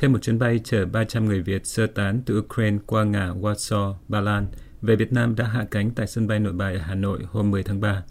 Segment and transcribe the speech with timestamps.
[0.00, 3.94] Thêm một chuyến bay chở 300 người Việt sơ tán từ Ukraine qua ngã Warsaw,
[4.08, 4.46] Ba Lan
[4.82, 7.50] về Việt Nam đã hạ cánh tại sân bay nội bài ở Hà Nội hôm
[7.50, 8.02] 10 tháng 3.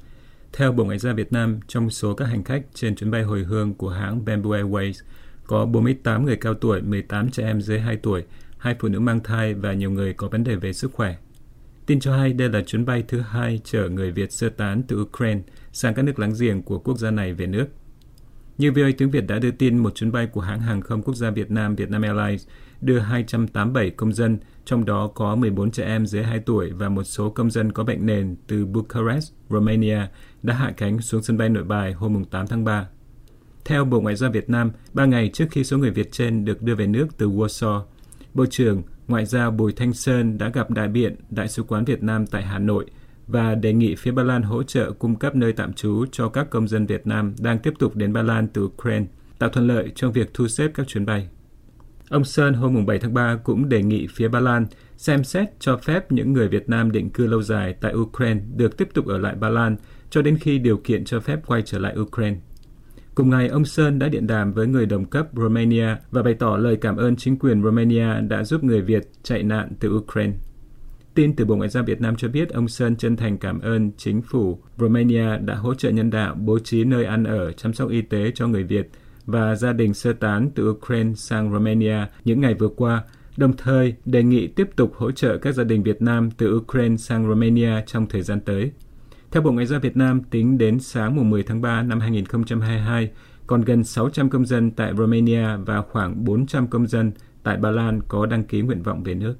[0.53, 3.43] Theo Bộ Ngoại giao Việt Nam, trong số các hành khách trên chuyến bay hồi
[3.43, 4.93] hương của hãng Bamboo Airways,
[5.47, 8.23] có 48 người cao tuổi, 18 trẻ em dưới 2 tuổi,
[8.57, 11.15] hai phụ nữ mang thai và nhiều người có vấn đề về sức khỏe.
[11.85, 15.01] Tin cho hay đây là chuyến bay thứ hai chở người Việt sơ tán từ
[15.01, 17.65] Ukraine sang các nước láng giềng của quốc gia này về nước.
[18.59, 21.15] Như VOA tiếng Việt đã đưa tin, một chuyến bay của hãng hàng không quốc
[21.15, 22.47] gia Việt Nam Vietnam Airlines
[22.81, 27.03] đưa 287 công dân, trong đó có 14 trẻ em dưới 2 tuổi và một
[27.03, 29.99] số công dân có bệnh nền từ Bucharest, Romania
[30.43, 32.87] đã hạ cánh xuống sân bay nội bài hôm 8 tháng 3.
[33.65, 36.61] Theo Bộ Ngoại giao Việt Nam, ba ngày trước khi số người Việt trên được
[36.61, 37.81] đưa về nước từ Warsaw,
[38.33, 42.03] Bộ trưởng Ngoại giao Bùi Thanh Sơn đã gặp đại biện Đại sứ quán Việt
[42.03, 42.85] Nam tại Hà Nội
[43.29, 46.49] và đề nghị phía Ba Lan hỗ trợ cung cấp nơi tạm trú cho các
[46.49, 49.05] công dân Việt Nam đang tiếp tục đến Ba Lan từ Ukraine,
[49.39, 51.27] tạo thuận lợi trong việc thu xếp các chuyến bay.
[52.09, 54.65] Ông Sơn hôm 7 tháng 3 cũng đề nghị phía Ba Lan
[54.97, 58.77] xem xét cho phép những người Việt Nam định cư lâu dài tại Ukraine được
[58.77, 59.75] tiếp tục ở lại Ba Lan
[60.09, 62.37] cho đến khi điều kiện cho phép quay trở lại Ukraine.
[63.15, 66.57] Cùng ngày, ông Sơn đã điện đàm với người đồng cấp Romania và bày tỏ
[66.57, 70.33] lời cảm ơn chính quyền Romania đã giúp người Việt chạy nạn từ Ukraine.
[71.19, 73.91] Tin từ Bộ Ngoại giao Việt Nam cho biết ông Sơn chân thành cảm ơn
[73.97, 77.89] chính phủ Romania đã hỗ trợ nhân đạo bố trí nơi ăn ở, chăm sóc
[77.89, 78.89] y tế cho người Việt
[79.25, 83.03] và gia đình sơ tán từ Ukraine sang Romania những ngày vừa qua,
[83.37, 86.97] đồng thời đề nghị tiếp tục hỗ trợ các gia đình Việt Nam từ Ukraine
[86.97, 88.71] sang Romania trong thời gian tới.
[89.31, 93.09] Theo Bộ Ngoại giao Việt Nam, tính đến sáng mùng 10 tháng 3 năm 2022,
[93.47, 97.11] còn gần 600 công dân tại Romania và khoảng 400 công dân
[97.43, 99.35] tại Ba Lan có đăng ký nguyện vọng về nước.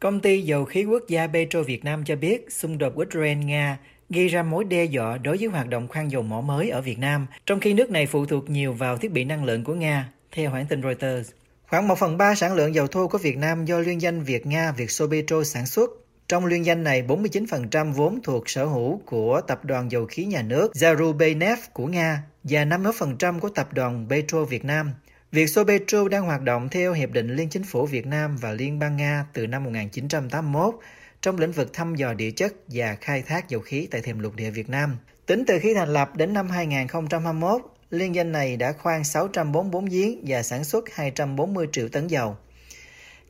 [0.00, 3.74] Công ty dầu khí quốc gia Petro Việt Nam cho biết xung đột Ukraine-Nga
[4.10, 6.98] gây ra mối đe dọa đối với hoạt động khoan dầu mỏ mới ở Việt
[6.98, 10.12] Nam, trong khi nước này phụ thuộc nhiều vào thiết bị năng lượng của Nga,
[10.32, 11.30] theo hãng tin Reuters.
[11.68, 14.46] Khoảng 1 phần 3 sản lượng dầu thô của Việt Nam do liên danh Việt
[14.46, 15.90] Nga Vietsobetro sản xuất.
[16.28, 20.42] Trong liên danh này, 49% vốn thuộc sở hữu của tập đoàn dầu khí nhà
[20.42, 24.92] nước Zarubeynev của Nga và 51% của tập đoàn Petro Việt Nam.
[25.36, 28.78] Việc Vietsobetro đang hoạt động theo Hiệp định Liên Chính phủ Việt Nam và Liên
[28.78, 30.74] bang Nga từ năm 1981
[31.20, 34.36] trong lĩnh vực thăm dò địa chất và khai thác dầu khí tại thềm lục
[34.36, 34.96] địa Việt Nam.
[35.26, 40.24] Tính từ khi thành lập đến năm 2021, liên danh này đã khoan 644 giếng
[40.26, 42.36] và sản xuất 240 triệu tấn dầu.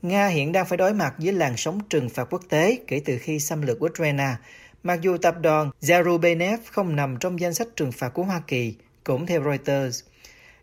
[0.03, 3.19] Nga hiện đang phải đối mặt với làn sóng trừng phạt quốc tế kể từ
[3.19, 4.35] khi xâm lược Ukraine,
[4.83, 8.75] mặc dù tập đoàn Zarubenev không nằm trong danh sách trừng phạt của Hoa Kỳ,
[9.05, 10.03] cũng theo Reuters.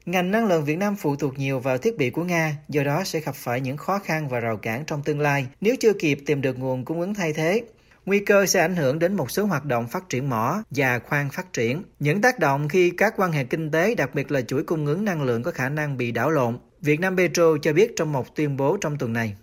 [0.05, 3.03] Ngành năng lượng Việt Nam phụ thuộc nhiều vào thiết bị của Nga, do đó
[3.03, 6.19] sẽ gặp phải những khó khăn và rào cản trong tương lai nếu chưa kịp
[6.25, 7.63] tìm được nguồn cung ứng thay thế.
[8.05, 11.29] Nguy cơ sẽ ảnh hưởng đến một số hoạt động phát triển mỏ và khoan
[11.29, 11.83] phát triển.
[11.99, 15.05] Những tác động khi các quan hệ kinh tế, đặc biệt là chuỗi cung ứng
[15.05, 16.57] năng lượng có khả năng bị đảo lộn.
[16.81, 19.35] Việt Nam Petro cho biết trong một tuyên bố trong tuần này.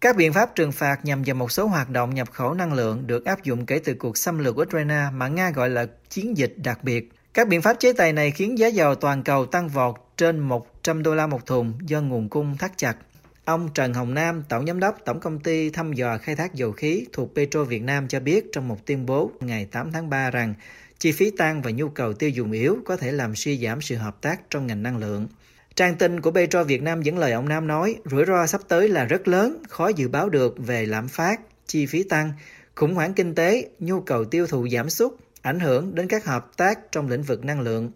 [0.00, 3.06] Các biện pháp trừng phạt nhằm vào một số hoạt động nhập khẩu năng lượng
[3.06, 6.54] được áp dụng kể từ cuộc xâm lược Ukraine mà Nga gọi là chiến dịch
[6.56, 9.94] đặc biệt các biện pháp chế tài này khiến giá dầu toàn cầu tăng vọt
[10.16, 12.96] trên 100 đô la một thùng do nguồn cung thắt chặt.
[13.44, 16.72] Ông Trần Hồng Nam, Tổng Giám đốc Tổng Công ty Thăm dò Khai thác Dầu
[16.72, 20.30] khí thuộc Petro Việt Nam cho biết trong một tuyên bố ngày 8 tháng 3
[20.30, 20.54] rằng
[20.98, 23.96] chi phí tăng và nhu cầu tiêu dùng yếu có thể làm suy giảm sự
[23.96, 25.28] hợp tác trong ngành năng lượng.
[25.74, 28.88] Trang tin của Petro Việt Nam dẫn lời ông Nam nói, rủi ro sắp tới
[28.88, 32.32] là rất lớn, khó dự báo được về lạm phát, chi phí tăng,
[32.74, 36.56] khủng hoảng kinh tế, nhu cầu tiêu thụ giảm sút ảnh hưởng đến các hợp
[36.56, 37.90] tác trong lĩnh vực năng lượng.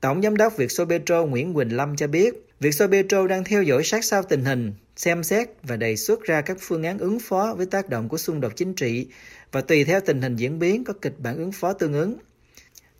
[0.00, 4.22] Tổng giám đốc Vietsoletro Nguyễn Quỳnh Lâm cho biết, Vietsoletro đang theo dõi sát sao
[4.22, 7.88] tình hình, xem xét và đề xuất ra các phương án ứng phó với tác
[7.88, 9.06] động của xung đột chính trị
[9.52, 12.16] và tùy theo tình hình diễn biến có kịch bản ứng phó tương ứng.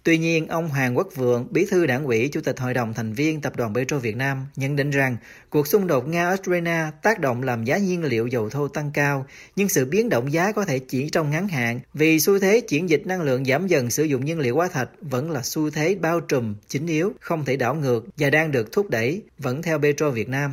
[0.05, 3.13] Tuy nhiên, ông Hoàng Quốc Vượng, bí thư đảng ủy, chủ tịch hội đồng thành
[3.13, 5.17] viên tập đoàn Petro Việt Nam nhận định rằng
[5.51, 9.27] cuộc xung đột Nga-Ukraine tác động làm giá nhiên liệu dầu thô tăng cao,
[9.57, 12.89] nhưng sự biến động giá có thể chỉ trong ngắn hạn vì xu thế chuyển
[12.89, 15.95] dịch năng lượng giảm dần sử dụng nhiên liệu hóa thạch vẫn là xu thế
[15.95, 19.79] bao trùm, chính yếu, không thể đảo ngược và đang được thúc đẩy, vẫn theo
[19.79, 20.53] Petro Việt Nam.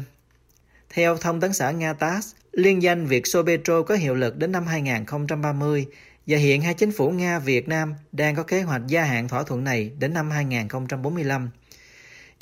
[0.89, 4.67] Theo thông tấn xã Nga TASS, liên danh Việt Petro có hiệu lực đến năm
[4.67, 5.85] 2030
[6.27, 9.43] và hiện hai chính phủ Nga Việt Nam đang có kế hoạch gia hạn thỏa
[9.43, 11.49] thuận này đến năm 2045.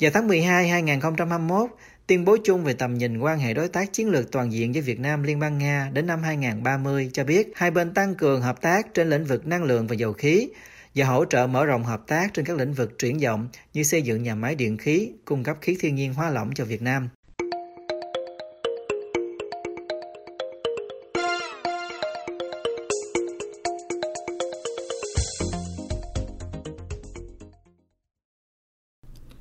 [0.00, 1.70] Vào tháng 12 2021,
[2.06, 4.82] tuyên bố chung về tầm nhìn quan hệ đối tác chiến lược toàn diện với
[4.82, 8.60] Việt Nam Liên bang Nga đến năm 2030 cho biết hai bên tăng cường hợp
[8.60, 10.48] tác trên lĩnh vực năng lượng và dầu khí
[10.94, 14.02] và hỗ trợ mở rộng hợp tác trên các lĩnh vực triển vọng như xây
[14.02, 17.08] dựng nhà máy điện khí, cung cấp khí thiên nhiên hóa lỏng cho Việt Nam.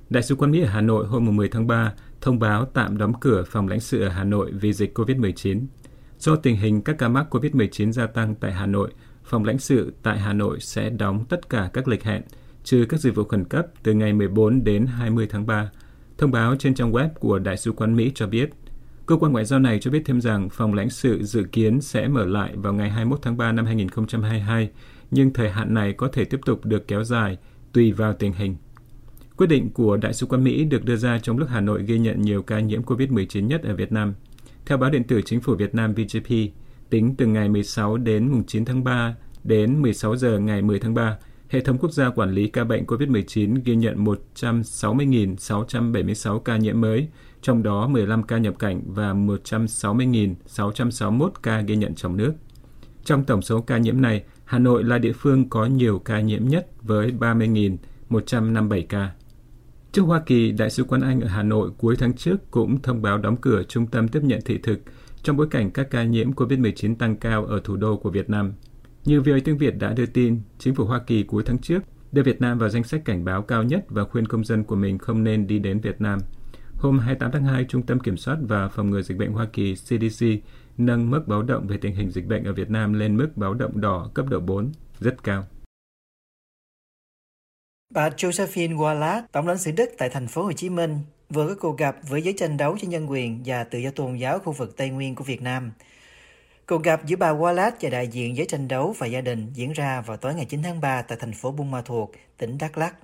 [0.10, 3.14] Đại sứ quán Mỹ ở Hà Nội hôm 10 tháng 3 thông báo tạm đóng
[3.20, 5.66] cửa phòng lãnh sự ở Hà Nội vì dịch COVID-19.
[6.20, 8.90] Do tình hình các ca mắc COVID-19 gia tăng tại Hà Nội,
[9.24, 12.22] phòng lãnh sự tại Hà Nội sẽ đóng tất cả các lịch hẹn,
[12.64, 15.72] trừ các dịch vụ khẩn cấp từ ngày 14 đến 20 tháng 3.
[16.18, 18.50] Thông báo trên trang web của Đại sứ quán Mỹ cho biết,
[19.06, 22.08] cơ quan ngoại giao này cho biết thêm rằng phòng lãnh sự dự kiến sẽ
[22.08, 24.70] mở lại vào ngày 21 tháng 3 năm 2022,
[25.12, 27.38] nhưng thời hạn này có thể tiếp tục được kéo dài
[27.74, 28.56] tùy vào tình hình.
[29.40, 32.00] Quyết định của Đại sứ quán Mỹ được đưa ra trong lúc Hà Nội ghi
[32.00, 34.14] nhận nhiều ca nhiễm COVID-19 nhất ở Việt Nam.
[34.66, 36.30] Theo báo điện tử Chính phủ Việt Nam VGP,
[36.90, 41.18] tính từ ngày 16 đến 9 tháng 3 đến 16 giờ ngày 10 tháng 3,
[41.50, 47.08] Hệ thống quốc gia quản lý ca bệnh COVID-19 ghi nhận 160.676 ca nhiễm mới,
[47.42, 52.34] trong đó 15 ca nhập cảnh và 160.661 ca ghi nhận trong nước.
[53.04, 56.48] Trong tổng số ca nhiễm này, Hà Nội là địa phương có nhiều ca nhiễm
[56.48, 59.12] nhất với 30.157 ca.
[59.92, 63.02] Trước Hoa Kỳ, Đại sứ quán Anh ở Hà Nội cuối tháng trước cũng thông
[63.02, 64.80] báo đóng cửa trung tâm tiếp nhận thị thực
[65.24, 68.54] trong bối cảnh các ca nhiễm COVID-19 tăng cao ở thủ đô của Việt Nam.
[69.06, 71.80] Như VOA tiếng Việt đã đưa tin, chính phủ Hoa Kỳ cuối tháng trước
[72.12, 74.76] đưa Việt Nam vào danh sách cảnh báo cao nhất và khuyên công dân của
[74.76, 76.20] mình không nên đi đến Việt Nam.
[76.76, 79.76] Hôm 28 tháng 2, Trung tâm Kiểm soát và Phòng ngừa Dịch bệnh Hoa Kỳ
[79.76, 80.26] CDC
[80.78, 83.54] nâng mức báo động về tình hình dịch bệnh ở Việt Nam lên mức báo
[83.54, 85.48] động đỏ cấp độ 4, rất cao.
[87.94, 91.00] Bà Josephine Wallace, tổng lãnh sự Đức tại thành phố Hồ Chí Minh,
[91.30, 94.16] vừa có cuộc gặp với giới tranh đấu cho nhân quyền và tự do tôn
[94.16, 95.72] giáo khu vực Tây Nguyên của Việt Nam.
[96.68, 99.74] Cuộc gặp giữa bà Wallace và đại diện giới tranh đấu và gia đình diễn
[99.74, 102.78] ra vào tối ngày 9 tháng 3 tại thành phố Buôn Ma Thuột, tỉnh Đắk
[102.78, 102.96] Lắk.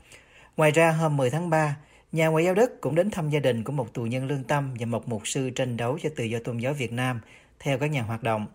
[0.58, 1.76] Ngoài ra, hôm 10 tháng 3,
[2.12, 4.74] nhà ngoại giao Đức cũng đến thăm gia đình của một tù nhân lương tâm
[4.80, 7.22] và một mục sư tranh đấu cho tự do tôn giáo Việt Nam,
[7.60, 8.48] theo các nhà hoạt động.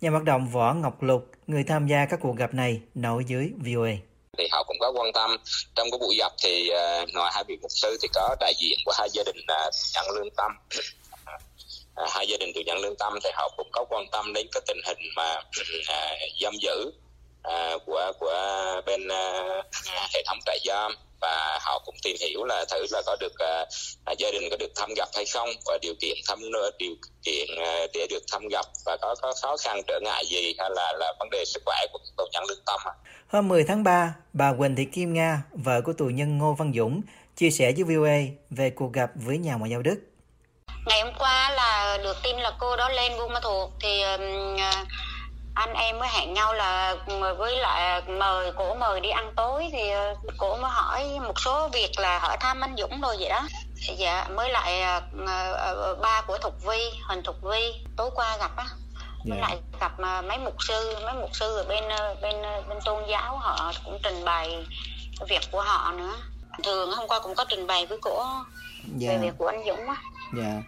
[0.00, 3.52] Nhà hoạt động Võ Ngọc Lục, người tham gia các cuộc gặp này, nói dưới
[3.64, 4.09] VOA
[4.70, 5.36] cũng có quan tâm.
[5.74, 8.78] Trong cái buổi gặp thì uh, ngoài hai vị mục sư thì có đại diện
[8.84, 10.50] của hai gia đình ờ, uh, nhận lương tâm.
[11.94, 14.46] À, hai gia đình tù nhận lương tâm thì họ cũng có quan tâm đến
[14.52, 16.92] cái tình hình mà uh, giam giữ
[17.48, 18.34] uh, của của
[18.86, 19.64] bên uh,
[20.14, 24.18] hệ thống trại giam và họ cũng tìm hiểu là thử là có được uh,
[24.18, 26.38] gia đình có được thăm gặp hay không và điều kiện thăm
[26.78, 30.54] điều kiện uh, để được thăm gặp và có có khó khăn trở ngại gì
[30.58, 32.80] hay là là vấn đề sức khỏe của tù nhân lương tâm
[33.28, 36.72] Hôm 10 tháng 3, bà Quỳnh Thị Kim Nga, vợ của tù nhân Ngô Văn
[36.76, 37.02] Dũng,
[37.36, 38.18] chia sẻ với VOA
[38.50, 39.96] về cuộc gặp với nhà ngoại giao Đức.
[40.86, 44.02] Ngày hôm qua là được tin là cô đó lên Buôn Ma Thuột thì
[45.54, 46.96] anh em mới hẹn nhau là
[47.38, 51.68] với lại mời cổ mời đi ăn tối thì ờ, cổ mới hỏi một số
[51.68, 53.42] việc là hỏi thăm anh Dũng rồi vậy đó
[53.96, 55.02] dạ mới lại ờ,
[55.56, 58.66] ờ, ba của Thục Vi Huỳnh Thục Vi tối qua gặp á
[59.24, 59.40] với yeah.
[59.40, 59.48] Dạ.
[59.48, 61.84] lại gặp mấy mục sư mấy mục sư ở bên
[62.22, 64.66] bên bên tôn giáo họ cũng trình bày
[65.28, 66.14] việc của họ nữa
[66.64, 69.00] thường hôm qua cũng có trình bày với cổ yeah.
[69.00, 69.18] về dạ.
[69.22, 69.96] việc của anh Dũng á yeah
[70.36, 70.62] dạ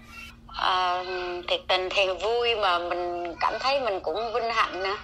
[0.57, 1.05] à,
[1.49, 4.97] thiệt tình thì vui mà mình cảm thấy mình cũng vinh hạnh nữa.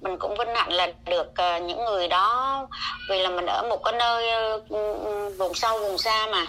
[0.00, 2.66] Mình cũng vinh hạnh là được uh, những người đó.
[3.10, 6.46] Vì là mình ở một cái nơi uh, vùng sâu vùng xa mà.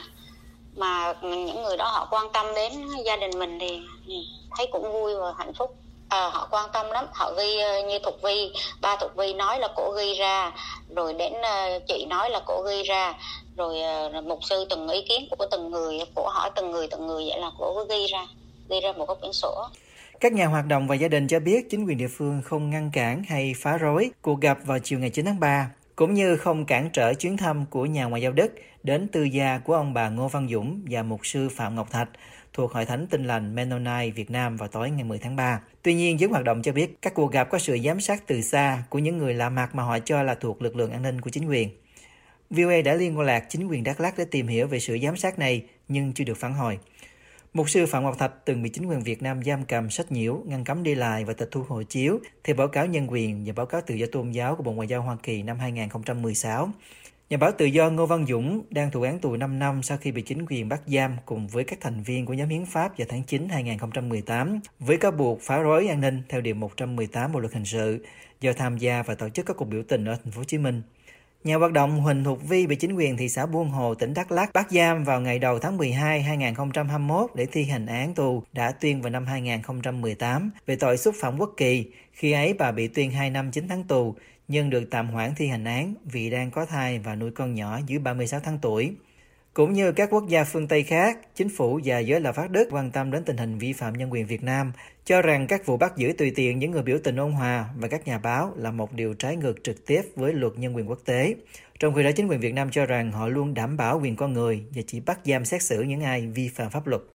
[0.75, 2.71] Mà những người đó họ quan tâm đến
[3.05, 4.13] gia đình mình thì ừ,
[4.57, 5.75] thấy cũng vui và hạnh phúc
[6.09, 7.05] à, họ quan tâm lắm.
[7.13, 8.51] Họ ghi ờ, như thục vi
[8.81, 10.51] ba thục vi nói là cổ ghi ra
[10.95, 13.13] rồi đến uh, chị nói là cổ ghi ra.
[13.57, 13.77] Rồi
[14.17, 17.25] uh, mục sư từng ý kiến của từng người của hỏi từng người từng người
[17.29, 18.27] vậy là cổ ghi ra
[18.69, 19.65] ghi ra một cái quyển sổ.
[20.19, 22.91] Các nhà hoạt động và gia đình cho biết chính quyền địa phương không ngăn
[22.93, 26.65] cản hay phá rối cuộc gặp vào chiều ngày 9 tháng 3, cũng như không
[26.65, 30.09] cản trở chuyến thăm của nhà ngoại giao Đức đến tư gia của ông bà
[30.09, 32.09] Ngô Văn Dũng và mục sư Phạm Ngọc Thạch
[32.53, 35.61] thuộc Hội Thánh Tinh Lành Mennonite Việt Nam vào tối ngày 10 tháng 3.
[35.81, 38.41] Tuy nhiên, giới hoạt động cho biết các cuộc gặp có sự giám sát từ
[38.41, 41.21] xa của những người lạ mặt mà họ cho là thuộc lực lượng an ninh
[41.21, 41.69] của chính quyền.
[42.49, 45.39] VOA đã liên lạc chính quyền Đắk Lắk để tìm hiểu về sự giám sát
[45.39, 46.79] này nhưng chưa được phản hồi.
[47.53, 50.43] Mục sư Phạm Ngọc Thạch từng bị chính quyền Việt Nam giam cầm sách nhiễu,
[50.45, 53.53] ngăn cấm đi lại và tịch thu hộ chiếu theo báo cáo nhân quyền và
[53.55, 56.69] báo cáo tự do tôn giáo của Bộ Ngoại giao Hoa Kỳ năm 2016.
[57.29, 60.11] Nhà báo tự do Ngô Văn Dũng đang thụ án tù 5 năm sau khi
[60.11, 63.07] bị chính quyền bắt giam cùng với các thành viên của nhóm hiến pháp vào
[63.09, 67.53] tháng 9 2018 với cáo buộc phá rối an ninh theo điều 118 Bộ luật
[67.53, 68.05] hình sự
[68.41, 70.57] do tham gia và tổ chức các cuộc biểu tình ở thành phố Hồ Chí
[70.57, 70.81] Minh.
[71.43, 74.31] Nhà hoạt động Huỳnh Thục Vi bị chính quyền thị xã Buôn Hồ, tỉnh Đắk
[74.31, 78.71] Lắk bắt giam vào ngày đầu tháng 12 2021 để thi hành án tù đã
[78.71, 81.85] tuyên vào năm 2018 về tội xúc phạm quốc kỳ.
[82.11, 84.15] Khi ấy bà bị tuyên 2 năm 9 tháng tù,
[84.47, 87.79] nhưng được tạm hoãn thi hành án vì đang có thai và nuôi con nhỏ
[87.87, 88.95] dưới 36 tháng tuổi.
[89.53, 92.67] Cũng như các quốc gia phương Tây khác, chính phủ và giới lập pháp Đức
[92.71, 94.71] quan tâm đến tình hình vi phạm nhân quyền Việt Nam,
[95.05, 97.87] cho rằng các vụ bắt giữ tùy tiện những người biểu tình ôn hòa và
[97.87, 100.99] các nhà báo là một điều trái ngược trực tiếp với luật nhân quyền quốc
[101.05, 101.35] tế,
[101.79, 104.33] Trong khi đó chính quyền Việt Nam cho rằng họ luôn đảm bảo quyền con
[104.33, 107.03] người và chỉ bắt giam xét xử những ai vi phạm pháp luật.